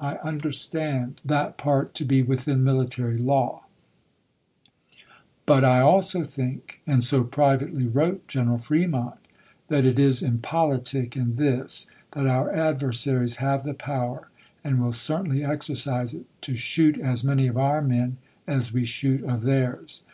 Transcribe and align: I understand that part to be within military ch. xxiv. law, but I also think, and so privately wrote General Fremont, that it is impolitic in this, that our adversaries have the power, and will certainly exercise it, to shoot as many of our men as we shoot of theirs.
I 0.00 0.14
understand 0.24 1.20
that 1.22 1.58
part 1.58 1.92
to 1.96 2.04
be 2.06 2.22
within 2.22 2.64
military 2.64 3.18
ch. 3.18 3.20
xxiv. 3.20 3.26
law, 3.26 3.66
but 5.44 5.66
I 5.66 5.80
also 5.82 6.22
think, 6.24 6.80
and 6.86 7.04
so 7.04 7.22
privately 7.24 7.86
wrote 7.86 8.26
General 8.26 8.56
Fremont, 8.56 9.18
that 9.68 9.84
it 9.84 9.98
is 9.98 10.22
impolitic 10.22 11.14
in 11.14 11.34
this, 11.34 11.90
that 12.12 12.26
our 12.26 12.50
adversaries 12.54 13.36
have 13.36 13.64
the 13.64 13.74
power, 13.74 14.30
and 14.64 14.80
will 14.82 14.92
certainly 14.92 15.44
exercise 15.44 16.14
it, 16.14 16.24
to 16.40 16.54
shoot 16.56 16.98
as 16.98 17.22
many 17.22 17.46
of 17.46 17.58
our 17.58 17.82
men 17.82 18.16
as 18.46 18.72
we 18.72 18.86
shoot 18.86 19.22
of 19.22 19.42
theirs. 19.42 20.04